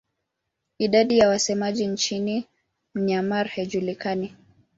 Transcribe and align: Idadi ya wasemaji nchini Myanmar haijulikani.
Idadi 0.77 1.17
ya 1.17 1.29
wasemaji 1.29 1.87
nchini 1.87 2.45
Myanmar 2.95 3.47
haijulikani. 3.47 4.35